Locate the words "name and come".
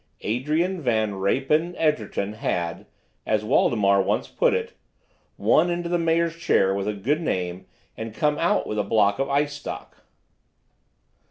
7.21-8.39